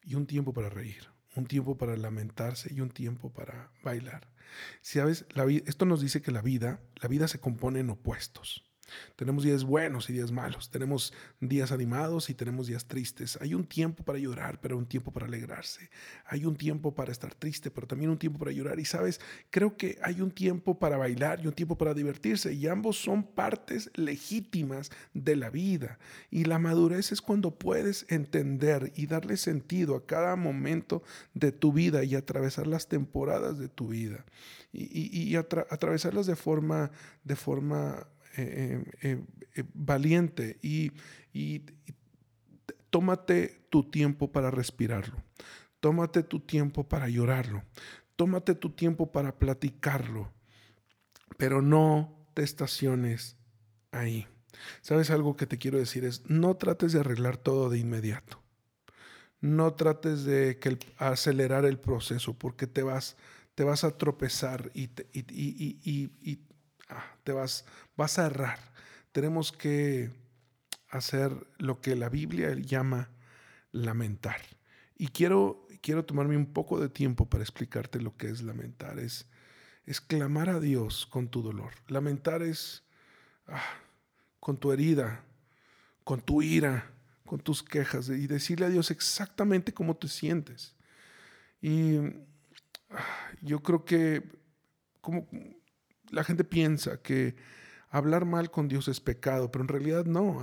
y 0.05 0.15
un 0.15 0.27
tiempo 0.27 0.53
para 0.53 0.71
reír 0.71 1.18
un 1.39 1.47
tiempo 1.47 1.79
para 1.79 1.97
lamentarse 1.97 2.73
y 2.73 2.81
un 2.81 2.91
tiempo 2.91 3.33
para 3.33 3.71
bailar. 3.83 4.29
¿Sabes? 4.81 5.27
La, 5.35 5.45
esto 5.45 5.85
nos 5.85 6.01
dice 6.01 6.21
que 6.21 6.33
la 6.33 6.43
vida, 6.43 6.81
la 6.97 7.09
vida 7.09 7.29
se 7.29 7.41
compone 7.41 7.81
en 7.81 7.91
opuestos. 7.91 8.68
Tenemos 9.17 9.45
días 9.45 9.65
buenos 9.65 10.09
y 10.11 10.13
días 10.13 10.33
malos, 10.33 10.71
tenemos 10.71 11.13
días 11.41 11.73
animados 11.73 12.31
y 12.31 12.35
tenemos 12.35 12.67
días 12.67 12.87
tristes. 12.87 13.39
Hay 13.41 13.55
un 13.55 13.65
tiempo 13.65 14.05
para 14.05 14.19
llorar, 14.19 14.61
pero 14.61 14.77
un 14.77 14.87
tiempo 14.87 15.13
para 15.13 15.27
alegrarse. 15.27 15.91
Hay 16.27 16.45
un 16.45 16.57
tiempo 16.57 16.95
para 16.95 17.13
estar 17.13 17.35
triste, 17.35 17.71
pero 17.71 17.87
también 17.87 18.11
un 18.11 18.19
tiempo 18.19 18.39
para 18.39 18.53
llorar. 18.53 18.79
Y 18.79 18.85
sabes, 18.85 19.21
creo 19.51 19.77
que 19.77 19.99
hay 20.03 20.21
un 20.21 20.31
tiempo 20.31 20.79
para 20.79 20.97
bailar 20.97 21.41
y 21.43 21.47
un 21.47 21.53
tiempo 21.53 21.77
para 21.77 21.95
divertirse. 21.95 22.53
Y 22.53 22.67
ambos 22.67 22.97
son 22.97 23.23
partes 23.23 23.91
legítimas 23.95 24.91
de 25.15 25.37
la 25.37 25.51
vida. 25.51 25.99
Y 26.31 26.45
la 26.45 26.59
madurez 26.59 27.13
es 27.13 27.21
cuando 27.21 27.59
puedes 27.59 28.07
entender 28.09 28.93
y 28.97 29.07
darle 29.07 29.37
sentido 29.37 29.97
a 29.97 30.07
cada 30.07 30.37
momento 30.37 31.03
de 31.35 31.53
tu 31.53 31.73
vida 31.73 32.05
y 32.05 32.15
atravesar 32.15 32.67
las 32.67 32.89
temporadas 32.89 33.59
de 33.59 33.69
tu 33.69 33.89
vida. 33.89 34.25
Y, 34.73 34.85
y, 34.85 35.23
y 35.23 35.37
atra 35.37 35.67
atravesarlas 35.71 36.27
de 36.27 36.37
forma, 36.37 36.91
de 37.25 37.37
forma 37.37 38.07
eh, 38.39 39.25
eh, 39.57 39.65
valiente 39.75 40.59
y, 40.63 40.93
y, 41.33 41.63
tómate 42.91 43.67
tu 43.71 43.91
tiempo 43.91 44.31
para 44.31 44.51
respirarlo. 44.51 45.17
Tómate 45.81 46.23
tu 46.23 46.41
tiempo 46.41 46.89
para 46.89 47.09
llorarlo. 47.09 47.65
Tómate 48.17 48.55
tu 48.55 48.71
tiempo 48.71 49.11
para 49.11 49.39
platicarlo. 49.39 50.33
Pero 51.37 51.63
no 51.63 52.31
te 52.35 52.43
estaciones 52.43 53.37
ahí. 53.91 54.27
¿Sabes 54.81 55.11
algo 55.11 55.37
que 55.37 55.47
te 55.47 55.59
quiero 55.59 55.79
decir? 55.79 56.05
Es 56.05 56.29
no 56.29 56.57
trates 56.57 56.93
de 56.93 57.01
arreglar 57.01 57.37
todo 57.37 57.71
de 57.71 57.79
inmediato. 57.79 58.41
No 59.41 59.75
trates 59.75 60.25
de 60.25 60.59
acelerar 60.97 61.65
el 61.65 61.79
proceso 61.79 62.35
porque 62.37 62.67
te 62.67 62.83
vas, 62.83 63.17
te 63.55 63.63
vas 63.63 63.85
a 63.85 63.97
tropezar 63.97 64.71
y, 64.75 64.89
te, 64.89 65.09
y, 65.13 65.79
y 65.83 66.48
ah, 66.89 67.05
te 67.25 67.33
vas, 67.33 67.65
vas 67.97 68.19
a 68.19 68.27
errar. 68.27 68.59
Tenemos 69.13 69.53
que 69.53 70.11
hacer 70.91 71.33
lo 71.59 71.81
que 71.81 71.97
la 71.97 72.09
Biblia 72.09 72.55
llama 72.55 73.11
lamentar. 73.73 74.41
Y 74.97 75.09
quiero, 75.09 75.67
quiero 75.81 76.05
tomarme 76.05 76.37
un 76.37 76.53
poco 76.53 76.81
de 76.81 76.89
tiempo 76.89 77.29
para 77.29 77.43
explicarte 77.43 78.01
lo 78.01 78.17
que 78.17 78.29
es 78.29 78.43
lamentar. 78.43 78.99
Es, 78.99 79.27
clamar 80.07 80.51
a 80.51 80.61
Dios 80.61 81.07
con 81.07 81.29
tu 81.29 81.43
dolor. 81.43 81.73
Lamentar 81.87 82.43
es 82.43 82.83
ah, 83.47 83.63
con 84.41 84.59
tu 84.59 84.73
herida, 84.73 85.25
con 86.05 86.21
tu 86.21 86.43
ira, 86.43 86.91
con 87.25 87.41
tus 87.41 87.63
quejas 87.63 88.09
y 88.09 88.27
decirle 88.27 88.67
a 88.67 88.71
Dios 88.71 88.91
exactamente 88.91 89.73
cómo 89.73 89.97
te 89.97 90.09
sientes. 90.09 90.75
Y 91.63 91.97
ah, 92.91 93.31
yo 93.41 93.63
creo 93.63 93.85
que 93.85 94.23
como 95.01 95.27
la 96.11 96.25
gente 96.25 96.45
piensa 96.45 97.01
que 97.01 97.37
hablar 97.91 98.25
mal 98.25 98.51
con 98.51 98.69
Dios 98.69 98.89
es 98.89 99.01
pecado, 99.01 99.51
pero 99.51 99.63
en 99.63 99.69
realidad 99.69 100.05
no, 100.05 100.41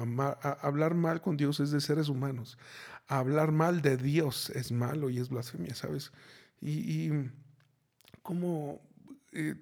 hablar 0.61 0.95
mal 0.95 1.21
con 1.21 1.37
Dios 1.37 1.59
es 1.59 1.71
de 1.71 1.81
seres 1.81 2.09
humanos. 2.09 2.57
Hablar 3.07 3.51
mal 3.51 3.81
de 3.81 3.97
Dios 3.97 4.49
es 4.49 4.71
malo 4.71 5.09
y 5.09 5.19
es 5.19 5.29
blasfemia, 5.29 5.75
¿sabes? 5.75 6.11
Y, 6.61 7.11
como 8.23 8.81
eh, 9.31 9.55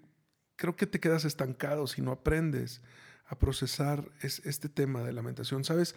creo 0.56 0.78
que 0.78 0.88
te 0.88 1.02
quedas 1.02 1.26
estancado 1.26 1.88
si 1.88 2.02
no 2.02 2.12
aprendes 2.12 2.82
a 3.26 3.38
procesar 3.38 4.10
este 4.22 4.70
tema 4.70 5.02
de 5.02 5.12
lamentación. 5.12 5.64
¿Sabes? 5.64 5.96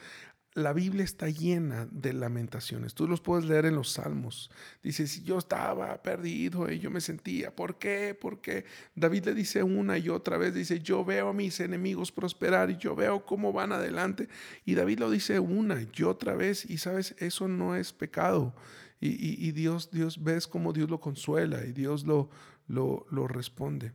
La 0.57 0.73
Biblia 0.73 1.05
está 1.05 1.29
llena 1.29 1.87
de 1.91 2.15
lamentaciones. 2.15 2.95
Tú 2.95 3.07
los 3.07 3.21
puedes 3.21 3.45
leer 3.45 3.67
en 3.67 3.75
los 3.75 3.93
salmos. 3.93 4.51
Dices, 4.83 5.23
yo 5.23 5.37
estaba 5.37 6.03
perdido 6.03 6.73
y 6.73 6.79
yo 6.79 6.91
me 6.91 7.03
sentía, 7.03 7.55
¿por 7.55 7.77
qué? 7.79 8.17
¿Por 8.19 8.41
qué? 8.41 8.65
David 8.95 9.27
le 9.27 9.35
dice 9.35 9.63
una 9.63 9.99
y 9.99 10.09
otra 10.09 10.39
vez, 10.39 10.55
dice, 10.55 10.81
yo 10.81 11.05
veo 11.05 11.29
a 11.29 11.33
mis 11.35 11.61
enemigos 11.61 12.11
prosperar 12.11 12.71
y 12.71 12.79
yo 12.79 12.97
veo 12.97 13.27
cómo 13.27 13.53
van 13.53 13.71
adelante. 13.71 14.29
Y 14.65 14.75
David 14.75 15.01
lo 15.01 15.11
dice 15.11 15.39
una 15.41 15.87
y 15.95 16.03
otra 16.05 16.35
vez 16.35 16.65
y 16.65 16.79
sabes, 16.79 17.15
eso 17.19 17.49
no 17.49 17.77
es 17.77 17.93
pecado. 17.93 18.55
Y, 18.99 19.53
Dios, 19.53 19.91
Dios, 19.91 20.25
ves 20.25 20.47
cómo 20.47 20.73
Dios 20.73 20.89
lo 20.89 21.01
consuela 21.01 21.67
y 21.67 21.73
Dios 21.73 22.07
lo, 22.07 22.31
lo, 22.67 23.05
lo 23.11 23.29
responde. 23.29 23.93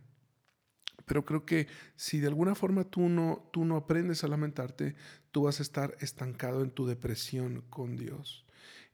Pero 1.05 1.25
creo 1.25 1.43
que 1.43 1.67
si 1.95 2.19
de 2.19 2.27
alguna 2.27 2.55
forma 2.55 2.83
tú 2.83 3.09
no, 3.09 3.49
tú 3.51 3.65
no 3.65 3.75
aprendes 3.75 4.23
a 4.23 4.27
lamentarte, 4.27 4.95
tú 5.31 5.43
vas 5.43 5.59
a 5.59 5.63
estar 5.63 5.95
estancado 5.99 6.61
en 6.61 6.71
tu 6.71 6.85
depresión 6.85 7.63
con 7.69 7.95
Dios. 7.95 8.45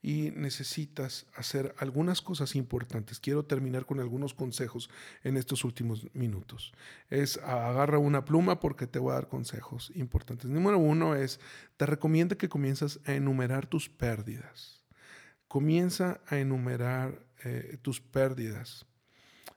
Y 0.02 0.32
necesitas 0.36 1.26
hacer 1.36 1.74
algunas 1.80 2.22
cosas 2.22 2.56
importantes. 2.56 3.20
Quiero 3.20 3.46
terminar 3.46 3.86
con 3.86 4.00
algunos 4.00 4.34
consejos 4.34 4.90
en 5.24 5.38
estos 5.38 5.64
últimos 5.64 6.08
minutos. 6.14 6.72
Es 7.10 7.38
agarra 7.40 7.98
una 7.98 8.24
pluma 8.24 8.60
porque 8.60 8.86
te 8.86 9.00
voy 9.00 9.12
a 9.12 9.16
dar 9.16 9.28
consejos 9.28 9.92
importantes. 9.96 10.50
Número 10.50 10.78
uno 10.78 11.16
es, 11.16 11.40
te 11.78 11.88
recomiendo 11.88 12.38
que 12.38 12.48
comienzas 12.48 13.00
a 13.06 13.14
enumerar 13.14 13.66
tus 13.66 13.90
pérdidas. 13.90 14.86
Comienza 15.48 16.22
a 16.28 16.38
enumerar 16.38 17.26
eh, 17.44 17.78
tus 17.82 18.00
pérdidas. 18.00 18.86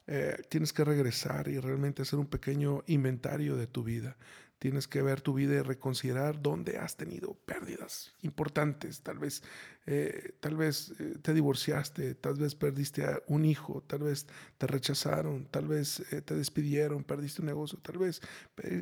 Eh, 0.06 0.42
tienes 0.48 0.72
que 0.72 0.84
regresar 0.84 1.48
y 1.48 1.58
realmente 1.60 2.02
hacer 2.02 2.18
un 2.18 2.26
pequeño 2.26 2.82
inventario 2.86 3.56
de 3.56 3.66
tu 3.66 3.84
vida. 3.84 4.16
Tienes 4.60 4.86
que 4.86 5.00
ver 5.00 5.22
tu 5.22 5.32
vida 5.32 5.54
y 5.54 5.62
reconsiderar 5.62 6.42
dónde 6.42 6.76
has 6.76 6.94
tenido 6.94 7.32
pérdidas 7.46 8.12
importantes. 8.20 9.00
Tal 9.00 9.18
vez, 9.18 9.42
eh, 9.86 10.34
tal 10.40 10.54
vez 10.54 10.92
eh, 11.00 11.16
te 11.22 11.32
divorciaste, 11.32 12.14
tal 12.16 12.34
vez 12.34 12.54
perdiste 12.54 13.06
a 13.06 13.22
un 13.26 13.46
hijo, 13.46 13.82
tal 13.86 14.00
vez 14.00 14.26
te 14.58 14.66
rechazaron, 14.66 15.46
tal 15.46 15.66
vez 15.66 16.00
eh, 16.12 16.20
te 16.20 16.34
despidieron, 16.34 17.04
perdiste 17.04 17.40
un 17.40 17.46
negocio, 17.46 17.78
tal 17.80 17.96
vez 17.96 18.20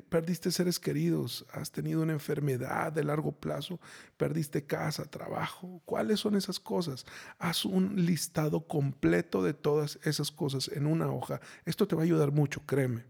perdiste 0.08 0.50
seres 0.50 0.80
queridos, 0.80 1.46
has 1.52 1.70
tenido 1.70 2.02
una 2.02 2.14
enfermedad 2.14 2.92
de 2.92 3.04
largo 3.04 3.30
plazo, 3.30 3.78
perdiste 4.16 4.66
casa, 4.66 5.04
trabajo. 5.04 5.80
¿Cuáles 5.84 6.18
son 6.18 6.34
esas 6.34 6.58
cosas? 6.58 7.06
Haz 7.38 7.64
un 7.64 8.04
listado 8.04 8.66
completo 8.66 9.44
de 9.44 9.54
todas 9.54 10.00
esas 10.02 10.32
cosas 10.32 10.66
en 10.74 10.86
una 10.86 11.08
hoja. 11.08 11.40
Esto 11.66 11.86
te 11.86 11.94
va 11.94 12.02
a 12.02 12.04
ayudar 12.04 12.32
mucho, 12.32 12.66
créeme. 12.66 13.04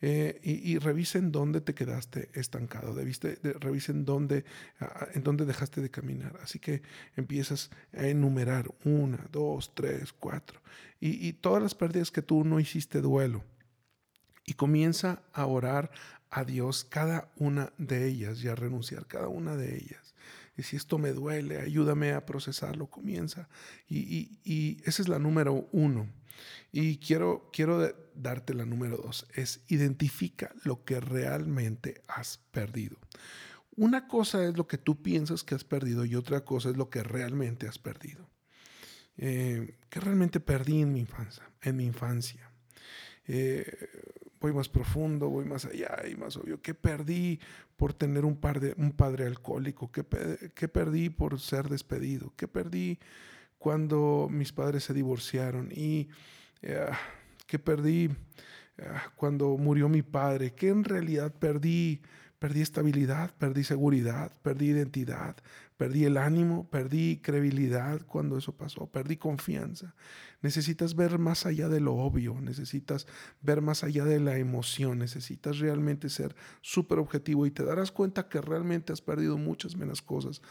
Eh, 0.00 0.40
y, 0.42 0.78
revisen 0.78 1.32
dónde 1.32 1.60
te 1.60 1.74
quedaste 1.74 2.30
estancado, 2.34 2.94
revisen 2.94 4.04
dónde, 4.04 4.44
en 5.14 5.22
dónde 5.22 5.44
dejaste 5.44 5.80
de 5.80 5.90
caminar. 5.90 6.38
Así 6.42 6.58
que 6.58 6.82
empiezas 7.16 7.70
a 7.96 8.06
enumerar 8.06 8.70
una, 8.84 9.26
dos, 9.32 9.74
tres, 9.74 10.12
cuatro, 10.12 10.60
y, 11.00 11.26
y 11.26 11.32
todas 11.32 11.62
las 11.62 11.74
pérdidas 11.74 12.10
que 12.10 12.22
tú 12.22 12.44
no 12.44 12.60
hiciste 12.60 13.00
duelo. 13.00 13.42
Y 14.44 14.54
comienza 14.54 15.22
a 15.32 15.46
orar 15.46 15.90
a 16.30 16.44
Dios 16.44 16.84
cada 16.84 17.30
una 17.36 17.72
de 17.78 18.06
ellas 18.06 18.42
y 18.42 18.48
a 18.48 18.54
renunciar 18.54 19.06
cada 19.06 19.28
una 19.28 19.56
de 19.56 19.76
ellas. 19.76 20.14
Y 20.56 20.62
si 20.62 20.76
esto 20.76 20.98
me 20.98 21.12
duele, 21.12 21.60
ayúdame 21.60 22.12
a 22.12 22.24
procesarlo, 22.24 22.86
comienza. 22.88 23.48
Y, 23.88 24.40
y, 24.44 24.82
esa 24.84 25.02
es 25.02 25.08
la 25.08 25.18
número 25.18 25.68
uno. 25.72 26.08
Y 26.72 26.98
quiero, 26.98 27.50
quiero 27.52 27.94
darte 28.14 28.54
la 28.54 28.64
número 28.64 28.96
dos, 28.96 29.26
es 29.34 29.64
identifica 29.68 30.54
lo 30.64 30.84
que 30.84 31.00
realmente 31.00 32.02
has 32.08 32.38
perdido. 32.50 32.98
Una 33.76 34.08
cosa 34.08 34.44
es 34.44 34.56
lo 34.56 34.66
que 34.66 34.78
tú 34.78 35.02
piensas 35.02 35.44
que 35.44 35.54
has 35.54 35.64
perdido 35.64 36.04
y 36.04 36.14
otra 36.14 36.44
cosa 36.44 36.70
es 36.70 36.76
lo 36.76 36.88
que 36.88 37.02
realmente 37.02 37.68
has 37.68 37.78
perdido. 37.78 38.28
Eh, 39.18 39.78
¿Qué 39.88 40.00
realmente 40.00 40.40
perdí 40.40 40.82
en 40.82 40.92
mi 40.92 41.00
infancia? 41.00 41.48
En 41.62 41.76
mi 41.76 41.84
infancia. 41.84 42.50
Eh, 43.26 43.88
voy 44.46 44.54
más 44.54 44.68
profundo, 44.68 45.28
voy 45.28 45.44
más 45.44 45.64
allá 45.64 45.96
y 46.08 46.14
más 46.14 46.36
obvio. 46.36 46.62
¿Qué 46.62 46.72
perdí 46.72 47.40
por 47.76 47.92
tener 47.92 48.24
un, 48.24 48.36
par 48.36 48.60
de, 48.60 48.74
un 48.78 48.92
padre 48.92 49.26
alcohólico? 49.26 49.90
¿Qué, 49.90 50.04
¿Qué, 50.54 50.68
perdí 50.68 51.10
por 51.10 51.40
ser 51.40 51.68
despedido? 51.68 52.32
¿Qué 52.36 52.46
perdí 52.46 53.00
cuando 53.58 54.28
mis 54.30 54.52
padres 54.52 54.84
se 54.84 54.94
divorciaron? 54.94 55.70
Y 55.72 56.08
eh, 56.62 56.86
que 57.48 57.58
perdí 57.58 58.08
eh, 58.78 58.84
cuando 59.16 59.56
murió 59.56 59.88
mi 59.88 60.02
padre, 60.02 60.54
que 60.54 60.68
en 60.68 60.84
realidad 60.84 61.34
perdí, 61.36 62.02
perdí 62.38 62.60
estabilidad, 62.60 63.34
perdí 63.36 63.64
seguridad, 63.64 64.30
perdí 64.42 64.66
identidad, 64.66 65.36
perdí 65.76 66.04
el 66.04 66.16
ánimo, 66.16 66.68
perdí 66.70 67.20
credibilidad 67.22 68.00
cuando 68.06 68.38
eso 68.38 68.56
pasó, 68.56 68.86
perdí 68.86 69.16
confianza. 69.16 69.94
Necesitas 70.42 70.94
ver 70.94 71.18
más 71.18 71.46
allá 71.46 71.68
de 71.68 71.80
lo 71.80 71.94
obvio, 71.94 72.40
necesitas 72.40 73.06
ver 73.42 73.60
más 73.60 73.84
allá 73.84 74.04
de 74.04 74.20
la 74.20 74.38
emoción, 74.38 74.98
necesitas 74.98 75.58
realmente 75.58 76.08
ser 76.08 76.34
súper 76.62 76.98
objetivo 76.98 77.46
y 77.46 77.50
te 77.50 77.64
darás 77.64 77.92
cuenta 77.92 78.28
que 78.28 78.40
realmente 78.40 78.92
has 78.92 79.00
perdido 79.00 79.38
muchas 79.38 79.76
menos 79.76 80.02
cosas 80.02 80.42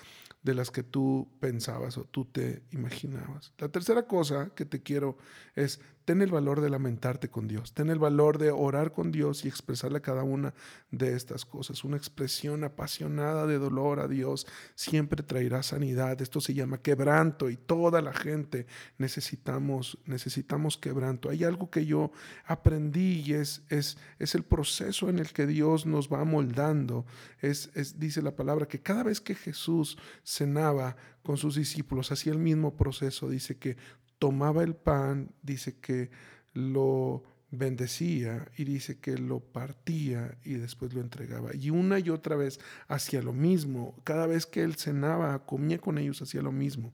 de 0.44 0.54
las 0.54 0.70
que 0.70 0.84
tú 0.84 1.28
pensabas 1.40 1.98
o 1.98 2.04
tú 2.04 2.26
te 2.26 2.62
imaginabas. 2.72 3.54
La 3.58 3.70
tercera 3.70 4.06
cosa 4.06 4.52
que 4.56 4.66
te 4.66 4.84
quiero 4.84 5.18
es 5.56 5.80
ten 6.06 6.22
el 6.22 6.32
valor 6.32 6.62
de 6.62 6.70
lamentarte 6.70 7.30
con 7.30 7.48
Dios, 7.48 7.74
ten 7.74 7.90
el 7.90 7.98
valor 8.00 8.38
de 8.38 8.52
orar 8.52 8.94
con 8.94 9.12
Dios 9.12 9.44
y 9.44 9.48
expresarle 9.48 10.02
cada 10.02 10.24
una 10.24 10.54
de 10.92 11.16
estas 11.16 11.46
cosas. 11.46 11.84
Una 11.84 11.98
expresión 11.98 12.64
apasionada 12.64 13.48
de 13.48 13.58
dolor 13.58 14.00
a 14.00 14.08
Dios 14.08 14.46
siempre 14.76 15.24
traerá 15.24 15.64
sanidad. 15.64 16.22
Esto 16.22 16.40
se 16.40 16.54
llama 16.54 16.78
quebranto 16.78 17.50
y 17.50 17.58
toda 17.58 18.02
la 18.02 18.14
gente 18.14 18.68
necesitamos, 19.00 19.98
necesitamos 20.06 20.78
quebranto. 20.78 21.30
Hay 21.30 21.44
algo 21.44 21.72
que 21.72 21.86
yo 21.86 22.12
aprendí 22.46 23.24
y 23.26 23.34
es, 23.34 23.64
es, 23.70 23.98
es 24.20 24.36
el 24.36 24.44
proceso 24.44 25.10
en 25.10 25.18
el 25.18 25.34
que 25.34 25.48
Dios 25.48 25.88
nos 25.88 26.08
va 26.08 26.24
moldando. 26.24 27.06
Es, 27.42 27.72
es, 27.74 28.00
dice 28.00 28.22
la 28.22 28.36
palabra 28.36 28.68
que 28.68 28.82
cada 28.82 29.04
vez 29.04 29.20
que 29.20 29.34
Jesús 29.34 29.98
cenaba 30.24 30.96
con 31.24 31.38
sus 31.38 31.56
discípulos, 31.56 32.12
hacía 32.12 32.32
el 32.32 32.40
mismo 32.40 32.78
proceso. 32.78 33.28
Dice 33.28 33.58
que 33.58 33.78
tomaba 34.26 34.64
el 34.64 34.74
pan, 34.74 35.30
dice 35.44 35.78
que 35.80 36.10
lo 36.54 37.22
bendecía 37.52 38.48
y 38.58 38.64
dice 38.64 38.98
que 38.98 39.20
lo 39.20 39.40
partía 39.40 40.36
y 40.44 40.56
después 40.56 40.96
lo 40.96 41.02
entregaba. 41.02 41.56
Y 41.56 41.70
una 41.70 42.00
y 42.00 42.10
otra 42.10 42.36
vez 42.36 42.60
hacía 42.88 43.22
lo 43.22 43.34
mismo. 43.34 43.96
Cada 44.04 44.26
vez 44.26 44.48
que 44.48 44.64
él 44.64 44.78
cenaba, 44.78 45.46
comía 45.46 45.78
con 45.78 46.00
ellos, 46.00 46.24
hacía 46.24 46.42
lo 46.42 46.52
mismo. 46.52 46.92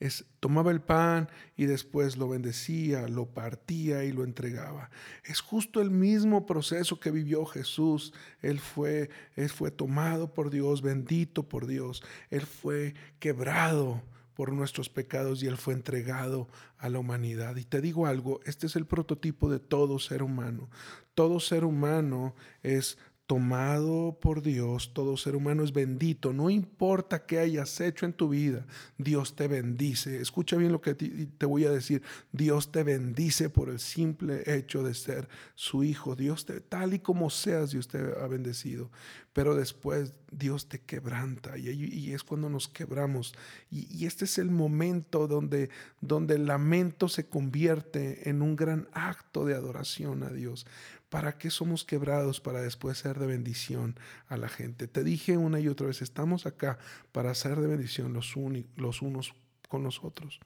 Es, 0.00 0.24
tomaba 0.40 0.72
el 0.72 0.80
pan 0.80 1.28
y 1.56 1.66
después 1.66 2.16
lo 2.16 2.28
bendecía, 2.28 3.06
lo 3.06 3.26
partía 3.26 4.02
y 4.02 4.10
lo 4.10 4.24
entregaba. 4.24 4.90
Es 5.24 5.40
justo 5.40 5.80
el 5.80 5.92
mismo 5.92 6.44
proceso 6.44 6.98
que 6.98 7.12
vivió 7.12 7.46
Jesús. 7.46 8.12
Él 8.42 8.58
fue, 8.58 9.10
él 9.36 9.48
fue 9.48 9.70
tomado 9.70 10.34
por 10.34 10.50
Dios, 10.50 10.82
bendito 10.82 11.48
por 11.48 11.68
Dios. 11.68 12.02
Él 12.30 12.46
fue 12.46 12.94
quebrado 13.20 14.02
por 14.40 14.54
nuestros 14.54 14.88
pecados 14.88 15.42
y 15.42 15.48
Él 15.48 15.58
fue 15.58 15.74
entregado 15.74 16.48
a 16.78 16.88
la 16.88 16.98
humanidad. 16.98 17.56
Y 17.56 17.66
te 17.66 17.82
digo 17.82 18.06
algo, 18.06 18.40
este 18.46 18.68
es 18.68 18.74
el 18.74 18.86
prototipo 18.86 19.50
de 19.50 19.58
todo 19.58 19.98
ser 19.98 20.22
humano. 20.22 20.70
Todo 21.12 21.40
ser 21.40 21.62
humano 21.62 22.34
es 22.62 22.96
tomado 23.30 24.18
por 24.20 24.42
Dios, 24.42 24.92
todo 24.92 25.16
ser 25.16 25.36
humano 25.36 25.62
es 25.62 25.72
bendito, 25.72 26.32
no 26.32 26.50
importa 26.50 27.26
qué 27.26 27.38
hayas 27.38 27.80
hecho 27.80 28.04
en 28.04 28.12
tu 28.12 28.30
vida, 28.30 28.66
Dios 28.98 29.36
te 29.36 29.46
bendice. 29.46 30.20
Escucha 30.20 30.56
bien 30.56 30.72
lo 30.72 30.80
que 30.80 30.96
te 30.96 31.46
voy 31.46 31.64
a 31.64 31.70
decir, 31.70 32.02
Dios 32.32 32.72
te 32.72 32.82
bendice 32.82 33.48
por 33.48 33.68
el 33.68 33.78
simple 33.78 34.42
hecho 34.46 34.82
de 34.82 34.94
ser 34.94 35.28
su 35.54 35.84
hijo. 35.84 36.16
Dios 36.16 36.44
te, 36.44 36.60
tal 36.60 36.92
y 36.92 36.98
como 36.98 37.30
seas, 37.30 37.70
Dios 37.70 37.86
te 37.86 37.98
ha 37.98 38.26
bendecido, 38.26 38.90
pero 39.32 39.54
después 39.54 40.12
Dios 40.32 40.68
te 40.68 40.80
quebranta 40.80 41.56
y, 41.56 42.12
es 42.12 42.24
cuando 42.24 42.48
nos 42.48 42.66
quebramos. 42.66 43.32
Y, 43.70 44.06
este 44.06 44.24
es 44.24 44.38
el 44.38 44.50
momento 44.50 45.28
donde, 45.28 45.70
donde 46.00 46.34
el 46.34 46.46
lamento 46.46 47.08
se 47.08 47.28
convierte 47.28 48.28
en 48.28 48.42
un 48.42 48.56
gran 48.56 48.88
acto 48.92 49.44
de 49.44 49.54
adoración 49.54 50.24
a 50.24 50.30
Dios. 50.30 50.66
¿Para 51.10 51.38
qué 51.38 51.50
somos 51.50 51.84
quebrados? 51.84 52.40
Para 52.40 52.62
después 52.62 52.96
ser 52.98 53.18
de 53.18 53.26
bendición 53.26 53.98
a 54.28 54.36
la 54.36 54.48
gente. 54.48 54.86
Te 54.86 55.02
dije 55.02 55.36
una 55.36 55.58
y 55.58 55.66
otra 55.66 55.88
vez, 55.88 56.02
estamos 56.02 56.46
acá 56.46 56.78
para 57.12 57.34
ser 57.34 57.60
de 57.60 57.66
bendición 57.66 58.12
los, 58.12 58.32
los 58.76 59.02
unos 59.02 59.34
con 59.68 59.82
los 59.82 60.02
otros. 60.04 60.38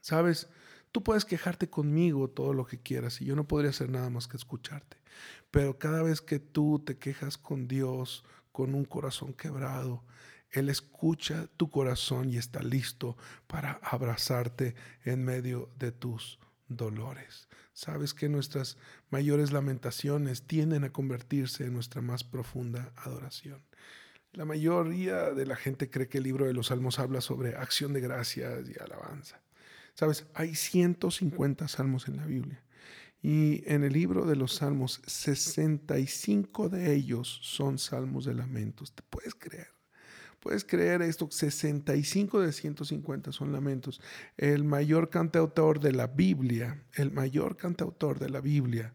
¿Sabes? 0.00 0.48
Tú 0.92 1.02
puedes 1.02 1.24
quejarte 1.24 1.68
conmigo 1.68 2.28
todo 2.28 2.54
lo 2.54 2.64
que 2.64 2.78
quieras 2.78 3.20
y 3.20 3.24
yo 3.24 3.34
no 3.34 3.48
podría 3.48 3.70
hacer 3.70 3.90
nada 3.90 4.08
más 4.08 4.28
que 4.28 4.36
escucharte. 4.36 4.96
Pero 5.50 5.78
cada 5.78 6.02
vez 6.02 6.20
que 6.20 6.38
tú 6.38 6.78
te 6.78 6.96
quejas 6.96 7.36
con 7.36 7.66
Dios 7.66 8.24
con 8.52 8.72
un 8.72 8.84
corazón 8.84 9.34
quebrado, 9.34 10.04
Él 10.52 10.68
escucha 10.68 11.48
tu 11.56 11.70
corazón 11.70 12.30
y 12.30 12.36
está 12.36 12.62
listo 12.62 13.16
para 13.48 13.80
abrazarte 13.82 14.76
en 15.04 15.24
medio 15.24 15.70
de 15.76 15.90
tus 15.90 16.38
dolores. 16.68 17.48
Sabes 17.72 18.14
que 18.14 18.28
nuestras 18.28 18.78
mayores 19.10 19.52
lamentaciones 19.52 20.42
tienden 20.42 20.84
a 20.84 20.92
convertirse 20.92 21.64
en 21.64 21.74
nuestra 21.74 22.00
más 22.00 22.24
profunda 22.24 22.92
adoración. 22.96 23.62
La 24.32 24.44
mayoría 24.44 25.30
de 25.32 25.46
la 25.46 25.56
gente 25.56 25.90
cree 25.90 26.08
que 26.08 26.18
el 26.18 26.24
libro 26.24 26.46
de 26.46 26.52
los 26.52 26.68
Salmos 26.68 26.98
habla 26.98 27.20
sobre 27.20 27.56
acción 27.56 27.92
de 27.92 28.00
gracias 28.00 28.68
y 28.68 28.82
alabanza. 28.82 29.40
Sabes, 29.94 30.26
hay 30.34 30.54
150 30.54 31.68
salmos 31.68 32.06
en 32.06 32.18
la 32.18 32.26
Biblia. 32.26 32.62
Y 33.22 33.62
en 33.66 33.82
el 33.82 33.94
libro 33.94 34.26
de 34.26 34.36
los 34.36 34.56
salmos, 34.56 35.00
65 35.06 36.68
de 36.68 36.94
ellos 36.94 37.40
son 37.42 37.78
salmos 37.78 38.26
de 38.26 38.34
lamentos. 38.34 38.92
¿Te 38.94 39.02
puedes 39.02 39.34
creer? 39.34 39.75
Puedes 40.46 40.64
creer 40.64 41.02
esto, 41.02 41.26
65 41.28 42.40
de 42.40 42.52
150 42.52 43.32
son 43.32 43.50
lamentos. 43.50 44.00
El 44.36 44.62
mayor 44.62 45.10
cantautor 45.10 45.80
de 45.80 45.90
la 45.90 46.06
Biblia, 46.06 46.84
el 46.94 47.10
mayor 47.10 47.56
cantautor 47.56 48.20
de 48.20 48.30
la 48.30 48.40
Biblia, 48.40 48.92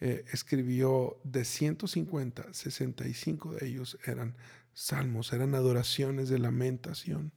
eh, 0.00 0.26
escribió 0.34 1.18
de 1.24 1.46
150, 1.46 2.52
65 2.52 3.54
de 3.54 3.68
ellos 3.68 3.96
eran 4.04 4.36
salmos, 4.74 5.32
eran 5.32 5.54
adoraciones 5.54 6.28
de 6.28 6.38
lamentación. 6.38 7.32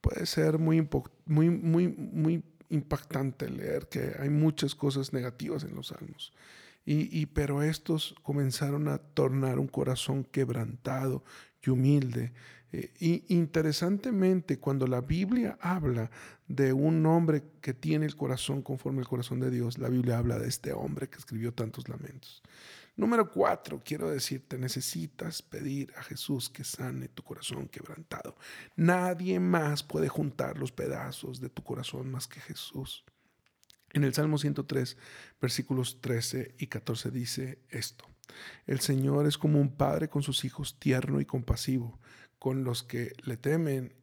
Puede 0.00 0.26
ser 0.26 0.58
muy, 0.58 0.84
muy, 1.24 1.50
muy, 1.50 1.86
muy 1.86 2.42
impactante 2.68 3.48
leer 3.48 3.86
que 3.88 4.16
hay 4.18 4.28
muchas 4.28 4.74
cosas 4.74 5.12
negativas 5.12 5.62
en 5.62 5.76
los 5.76 5.86
salmos. 5.86 6.32
Y, 6.84 7.16
y, 7.16 7.26
pero 7.26 7.62
estos 7.62 8.16
comenzaron 8.24 8.88
a 8.88 8.98
tornar 8.98 9.60
un 9.60 9.68
corazón 9.68 10.24
quebrantado 10.24 11.22
y 11.64 11.70
humilde 11.70 12.32
eh, 12.72 12.90
y 12.98 13.34
interesantemente, 13.34 14.58
cuando 14.58 14.86
la 14.86 15.02
Biblia 15.02 15.58
habla 15.60 16.10
de 16.48 16.72
un 16.72 17.04
hombre 17.06 17.44
que 17.60 17.74
tiene 17.74 18.06
el 18.06 18.16
corazón 18.16 18.62
conforme 18.62 19.00
al 19.00 19.08
corazón 19.08 19.40
de 19.40 19.50
Dios, 19.50 19.78
la 19.78 19.88
Biblia 19.88 20.18
habla 20.18 20.38
de 20.38 20.48
este 20.48 20.72
hombre 20.72 21.08
que 21.08 21.18
escribió 21.18 21.52
tantos 21.52 21.88
lamentos. 21.88 22.42
Número 22.96 23.30
cuatro, 23.30 23.80
quiero 23.84 24.10
decirte, 24.10 24.58
necesitas 24.58 25.40
pedir 25.42 25.92
a 25.96 26.02
Jesús 26.02 26.50
que 26.50 26.64
sane 26.64 27.08
tu 27.08 27.22
corazón 27.22 27.68
quebrantado. 27.68 28.36
Nadie 28.76 29.40
más 29.40 29.82
puede 29.82 30.08
juntar 30.08 30.58
los 30.58 30.72
pedazos 30.72 31.40
de 31.40 31.48
tu 31.48 31.62
corazón 31.62 32.10
más 32.10 32.26
que 32.26 32.40
Jesús. 32.40 33.04
En 33.94 34.04
el 34.04 34.14
Salmo 34.14 34.38
103, 34.38 34.96
versículos 35.40 36.00
13 36.00 36.54
y 36.58 36.66
14 36.66 37.10
dice 37.10 37.58
esto. 37.68 38.06
El 38.66 38.80
Señor 38.80 39.26
es 39.26 39.36
como 39.36 39.60
un 39.60 39.76
padre 39.76 40.08
con 40.08 40.22
sus 40.22 40.44
hijos, 40.44 40.78
tierno 40.78 41.20
y 41.20 41.26
compasivo 41.26 41.98
con 42.42 42.64
los 42.64 42.82
que 42.82 43.12
le 43.22 43.36
temen, 43.36 43.94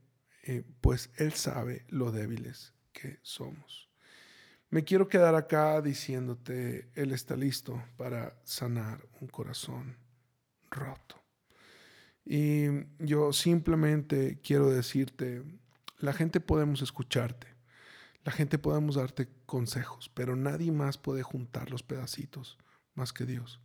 eh, 0.44 0.64
pues 0.80 1.12
Él 1.18 1.34
sabe 1.34 1.84
lo 1.90 2.14
débiles 2.14 2.74
que 2.94 3.20
somos. 3.22 3.90
Me 4.70 4.86
quiero 4.86 5.10
quedar 5.10 5.36
acá 5.36 5.82
diciéndote, 5.82 6.90
Él 6.96 7.12
está 7.12 7.36
listo 7.36 7.84
para 7.98 8.40
sanar 8.46 9.06
un 9.20 9.28
corazón 9.28 9.98
roto. 10.72 11.22
Y 12.24 12.68
yo 13.00 13.34
simplemente 13.34 14.40
quiero 14.42 14.70
decirte, 14.70 15.44
la 15.98 16.14
gente 16.14 16.40
podemos 16.40 16.82
escucharte, 16.82 17.48
la 18.24 18.32
gente 18.32 18.58
podemos 18.58 18.96
darte 18.96 19.28
consejos, 19.46 20.10
pero 20.14 20.38
nadie 20.38 20.72
más 20.72 20.98
puede 20.98 21.24
juntar 21.24 21.72
los 21.72 21.84
pedacitos 21.84 22.58
más 22.94 23.12
que 23.12 23.26
Dios. 23.26 23.60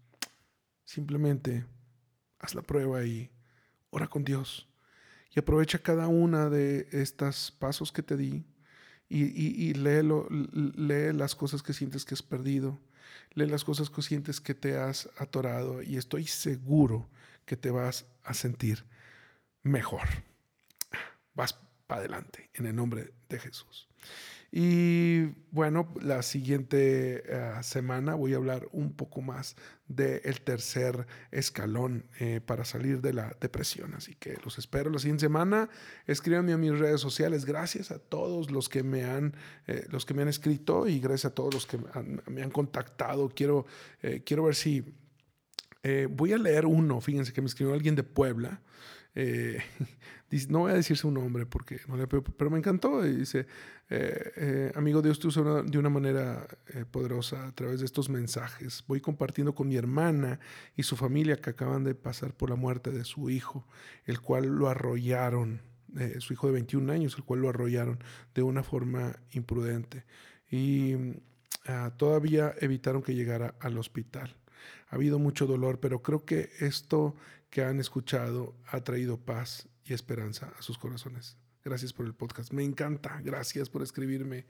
Simplemente 0.85 1.65
haz 2.41 2.57
la 2.57 2.63
prueba 2.63 3.05
y 3.05 3.31
ora 3.95 4.09
con 4.09 4.25
Dios 4.25 4.67
y 5.31 5.39
aprovecha 5.39 5.79
cada 5.79 6.09
una 6.09 6.51
de 6.51 6.89
estos 6.91 7.53
pasos 7.53 7.93
que 7.93 8.03
te 8.03 8.17
di 8.17 8.45
y, 9.09 9.75
lee 9.75 11.13
las 11.13 11.37
cosas 11.37 11.63
que 11.63 11.73
sientes 11.73 12.05
que 12.05 12.15
has 12.15 12.23
perdido, 12.23 12.81
lee 13.35 13.47
las 13.47 13.63
cosas 13.63 13.91
que 13.91 14.03
sientes 14.03 14.41
que 14.41 14.55
te 14.55 14.77
has 14.77 15.09
atorado 15.19 15.81
y 15.81 15.97
estoy 15.97 16.27
seguro 16.27 17.09
que 17.47 17.57
te 17.57 17.71
vas 17.71 18.07
a 18.25 18.35
sentir 18.35 18.85
mejor. 19.63 20.09
Vas 21.35 21.57
para 21.87 22.01
adelante 22.01 22.51
en 22.55 22.67
el 22.67 22.75
nombre 22.75 23.13
de 23.29 23.39
Jesús. 23.39 23.89
Y 24.57 25.33
bueno, 25.51 25.93
la 26.01 26.23
siguiente 26.23 27.25
eh, 27.27 27.53
semana 27.63 28.15
voy 28.15 28.35
a 28.35 28.37
hablar 28.37 28.69
un 28.71 28.93
poco 28.93 29.21
más 29.21 29.57
del 29.89 30.41
tercer 30.43 31.09
escalón 31.33 32.05
eh, 32.21 32.41
para 32.41 32.65
salir 32.65 33.01
de 33.01 33.15
la 33.15 33.37
depresión. 33.41 33.95
Así 33.95 34.15
que 34.15 34.39
los 34.45 34.57
espero 34.59 34.91
la 34.91 35.01
siguiente 35.01 35.23
semana. 35.23 35.69
Escríbanme 36.07 36.53
a 36.53 36.57
mis 36.57 36.79
redes 36.79 37.01
sociales. 37.01 37.47
Gracias 37.47 37.91
a 37.91 37.99
todos 37.99 38.53
los 38.53 38.69
que 38.69 38.85
me 38.85 39.03
han, 39.03 39.35
eh, 39.67 39.89
los 39.91 40.07
que 40.07 40.15
me 40.15 40.23
han 40.23 40.29
escrito 40.29 40.87
y 40.87 41.01
gracias 41.01 41.33
a 41.33 41.35
todos 41.35 41.53
los 41.53 41.67
que 41.67 41.79
me 42.29 42.43
han, 42.43 42.51
contactado. 42.53 43.31
Quiero, 43.31 43.67
quiero 44.25 44.45
ver 44.45 44.55
si 44.55 44.85
voy 46.11 46.33
a 46.33 46.39
leer 46.39 46.65
uno. 46.65 47.01
Fíjense 47.01 47.33
que 47.33 47.41
me 47.41 47.49
escribió 47.49 47.75
alguien 47.75 47.97
de 47.97 48.05
Puebla. 48.05 48.61
Eh, 49.15 49.63
no 50.49 50.61
voy 50.61 50.73
a 50.73 50.75
decir 50.75 50.97
su 50.97 51.11
nombre 51.11 51.47
porque 51.47 51.81
pero 52.37 52.51
me 52.51 52.59
encantó. 52.59 53.03
dice, 53.03 53.47
eh, 53.91 54.33
eh, 54.37 54.73
amigo, 54.75 55.03
Dios 55.03 55.21
te 55.21 55.29
usa 55.29 55.63
de 55.63 55.79
una 55.79 55.91
manera 55.91 56.47
poderosa 56.91 57.47
a 57.47 57.53
través 57.53 57.81
de 57.81 57.87
estos 57.87 58.09
mensajes. 58.09 58.85
Voy 58.87 59.01
compartiendo 59.01 59.55
con 59.55 59.69
mi 59.69 59.77
hermana 59.77 60.41
y 60.77 60.83
su 60.83 60.97
familia 60.97 61.37
que 61.37 61.51
acaban 61.51 61.85
de 61.85 61.95
pasar 61.95 62.35
por 62.35 62.51
la 62.51 62.57
muerte 62.57 62.91
de 62.91 63.05
su 63.05 63.31
hijo, 63.31 63.67
el 64.07 64.21
cual 64.21 64.47
lo 64.47 64.69
arrollaron, 64.69 65.61
su 66.19 66.33
hijo 66.33 66.49
de 66.49 66.55
21 66.55 66.93
años, 66.93 67.15
el 67.17 67.23
cual 67.23 67.41
lo 67.41 67.49
arrollaron 67.49 68.03
de 68.35 68.43
una 68.43 68.65
forma 68.65 69.17
imprudente. 69.31 70.05
Y 70.51 70.97
ah, 71.67 71.93
todavía 71.97 72.55
evitaron 72.61 73.03
que 73.03 73.15
llegara 73.15 73.55
al 73.61 73.79
hospital. 73.79 74.37
Ha 74.89 74.97
habido 74.97 75.19
mucho 75.19 75.47
dolor, 75.47 75.81
pero 75.81 76.03
creo 76.03 76.25
que 76.25 76.51
esto 76.61 77.15
que 77.55 77.63
han 77.63 77.79
escuchado 77.79 78.57
ha 78.67 78.81
traído 78.83 79.17
paz 79.17 79.69
y 79.85 79.93
esperanza 79.93 80.53
a 80.59 80.63
sus 80.63 80.77
corazones. 80.77 81.37
Gracias 81.65 81.93
por 81.93 82.05
el 82.05 82.13
podcast. 82.13 82.53
Me 82.53 82.65
encanta. 82.65 83.21
Gracias 83.23 83.71
por 83.71 83.81
escribirme. 83.81 84.45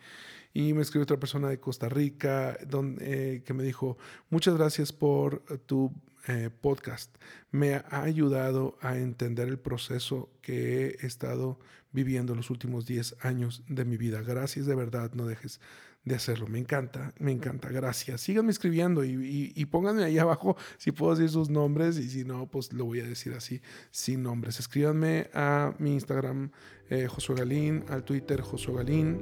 Y 0.55 0.73
me 0.73 0.81
escribió 0.81 1.03
otra 1.03 1.19
persona 1.19 1.51
de 1.51 1.61
Costa 1.61 1.91
Rica 1.91 2.57
donde, 2.67 3.35
eh, 3.35 3.43
que 3.43 3.53
me 3.53 3.63
dijo, 3.63 3.99
muchas 4.31 4.57
gracias 4.57 4.91
por 4.91 5.45
tu 5.67 5.93
eh, 6.29 6.49
podcast. 6.63 7.15
Me 7.51 7.75
ha 7.75 8.03
ayudado 8.05 8.79
a 8.81 8.97
entender 8.97 9.49
el 9.49 9.59
proceso 9.59 10.31
que 10.41 10.97
he 10.99 11.07
estado 11.07 11.59
viviendo 11.93 12.35
los 12.35 12.49
últimos 12.49 12.87
10 12.87 13.17
años 13.21 13.65
de 13.69 13.85
mi 13.85 13.99
vida. 13.99 14.23
Gracias 14.23 14.65
de 14.65 14.75
verdad. 14.75 15.13
No 15.13 15.27
dejes 15.27 15.61
de 16.05 16.15
hacerlo. 16.15 16.47
Me 16.47 16.59
encanta, 16.59 17.13
me 17.19 17.33
encanta. 17.33 17.69
Gracias. 17.69 18.21
Síganme 18.21 18.51
escribiendo 18.51 19.05
y, 19.05 19.67
pónganme 19.71 20.05
ahí 20.05 20.19
abajo 20.19 20.57
si 20.79 20.93
puedo 20.93 21.15
decir 21.15 21.31
sus 21.31 21.49
nombres 21.49 21.99
y 21.99 22.09
si 22.09 22.25
no, 22.25 22.47
pues 22.47 22.73
lo 22.73 22.85
voy 22.85 23.01
a 23.01 23.05
decir 23.05 23.33
así, 23.35 23.61
sin 23.91 24.23
nombres. 24.23 24.61
Escríbanme 24.61 25.31
a 25.35 25.75
mi 25.79 25.95
Instagram, 25.95 26.51
eh, 26.91 27.07
Josué 27.07 27.37
Galín, 27.37 27.85
al 27.89 28.05
Twitter, 28.05 28.41
Josué 28.41 28.77
Galín 28.77 29.21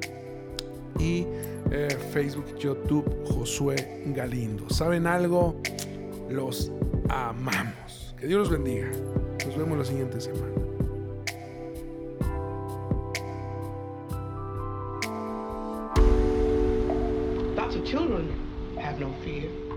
y 0.98 1.24
eh, 1.70 1.88
Facebook, 2.12 2.56
YouTube, 2.58 3.24
Josué 3.24 4.02
Galindo. 4.14 4.68
¿Saben 4.70 5.06
algo? 5.06 5.60
Los 6.28 6.72
amamos. 7.08 8.14
Que 8.18 8.26
Dios 8.26 8.40
los 8.40 8.50
bendiga. 8.50 8.90
Nos 9.46 9.56
vemos 9.56 9.78
la 9.78 9.84
siguiente 9.84 10.20
semana. 10.20 10.71
Children 17.92 18.26
have 18.80 18.98
no 18.98 19.12
fear. 19.22 19.71